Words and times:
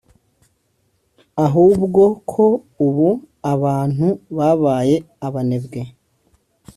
ahubwo 1.45 2.03
ko 2.31 2.45
ubu 2.85 3.09
abantu 3.53 4.07
babaye 4.37 4.95
abanebwe 5.27 5.81